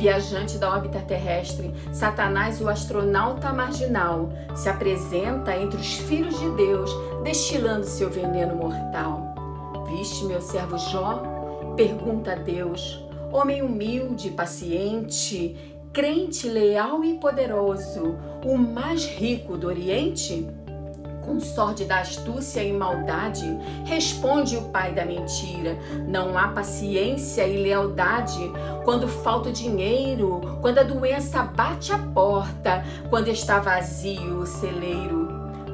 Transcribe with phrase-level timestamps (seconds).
[0.00, 6.90] viajante da órbita terrestre, Satanás, o astronauta marginal, se apresenta entre os filhos de Deus,
[7.22, 9.34] destilando seu veneno mortal.
[9.86, 11.22] Viste meu servo Jó?
[11.76, 13.04] Pergunta a Deus.
[13.30, 15.54] Homem humilde, paciente,
[15.92, 20.48] crente leal e poderoso, o mais rico do Oriente?
[21.24, 21.38] Com
[21.86, 23.46] da astúcia e maldade,
[23.84, 25.76] responde o pai da mentira.
[26.06, 28.40] Não há paciência e lealdade
[28.84, 35.28] quando falta o dinheiro, quando a doença bate a porta, quando está vazio o celeiro.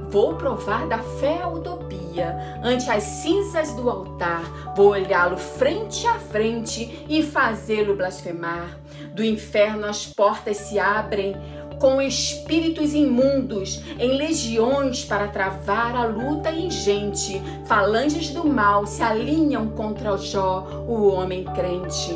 [0.08, 4.74] Vou provar da fé a utopia ante as cinzas do altar.
[4.76, 8.78] Vou olhá-lo frente a frente e fazê-lo blasfemar.
[9.12, 11.36] Do inferno as portas se abrem
[11.78, 17.40] com espíritos imundos em legiões para travar a luta ingente.
[17.66, 22.14] Falanges do mal se alinham contra Jó, o homem crente.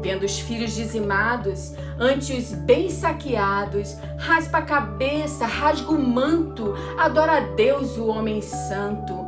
[0.00, 7.38] Vendo os filhos dizimados, ante os bem saqueados, raspa a cabeça, rasga o manto, adora
[7.38, 9.27] a Deus, o homem santo.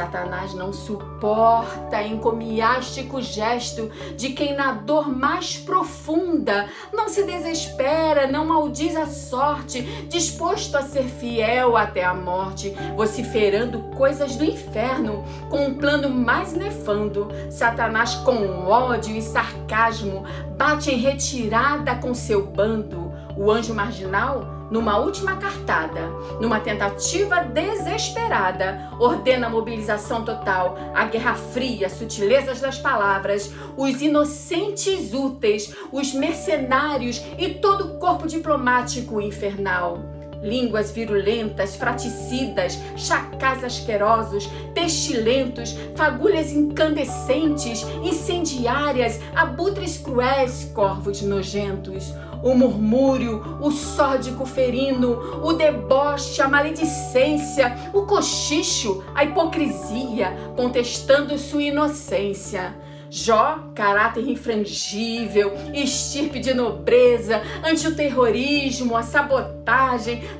[0.00, 8.46] Satanás não suporta encomiástico gesto de quem na dor mais profunda não se desespera, não
[8.46, 15.66] maldiz a sorte, disposto a ser fiel até a morte, vociferando coisas do inferno com
[15.66, 17.28] um plano mais nefando.
[17.50, 20.24] Satanás, com ódio e sarcasmo,
[20.56, 23.12] bate em retirada com seu bando.
[23.36, 26.08] O anjo marginal numa última cartada,
[26.40, 35.12] numa tentativa desesperada, ordena a mobilização total, a guerra fria, sutilezas das palavras, os inocentes
[35.12, 45.76] úteis, os mercenários e todo o corpo diplomático infernal línguas virulentas, fraticidas, chacais asquerosos, pestilentos,
[45.94, 56.48] fagulhas incandescentes, incendiárias, abutres cruéis, corvos nojentos, o murmúrio, o sódico ferino, o deboche, a
[56.48, 62.74] maledicência, o cochicho, a hipocrisia, contestando sua inocência.
[63.12, 69.59] Jó, caráter infrangível, estirpe de nobreza, ante o terrorismo, a sabotagem,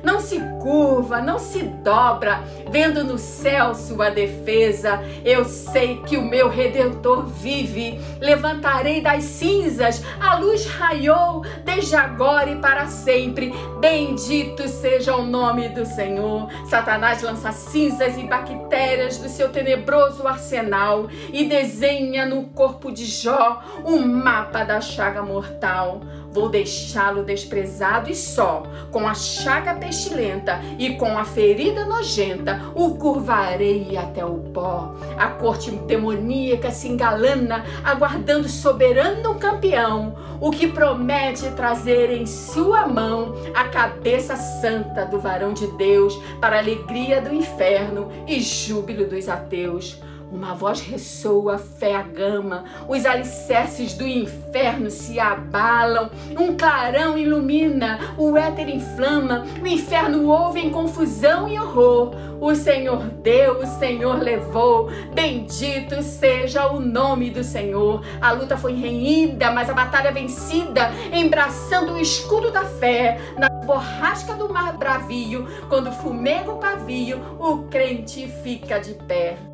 [0.03, 5.01] não se curva, não se dobra, vendo no céu sua defesa.
[5.23, 12.49] Eu sei que o meu redentor vive, levantarei das cinzas, a luz raiou desde agora
[12.49, 13.53] e para sempre.
[13.79, 16.49] Bendito seja o nome do Senhor.
[16.65, 23.61] Satanás lança cinzas e bactérias do seu tenebroso arsenal e desenha no corpo de Jó
[23.85, 26.01] um mapa da chaga mortal.
[26.31, 32.95] Vou deixá-lo desprezado e só, com a chaga pestilenta e com a ferida nojenta, o
[32.95, 34.95] curvarei até o pó.
[35.17, 43.35] A corte demoníaca se engalana, aguardando soberano campeão, o que promete trazer em sua mão
[43.53, 49.99] a cabeça santa do varão de Deus, para alegria do inferno e júbilo dos ateus.
[50.31, 56.09] Uma voz ressoa, fé a gama, os alicerces do inferno se abalam,
[56.39, 62.15] um clarão ilumina, o éter inflama, o inferno ouve em confusão e horror.
[62.39, 68.01] O Senhor deu, o Senhor levou, bendito seja o nome do Senhor.
[68.21, 74.33] A luta foi renhida, mas a batalha vencida, embraçando o escudo da fé, na borrasca
[74.33, 79.50] do mar bravio, quando fumega o pavio, o crente fica de pé.